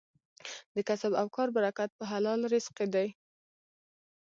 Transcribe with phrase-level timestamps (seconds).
[0.75, 3.07] د کسب او کار برکت په حلال رزق کې دی.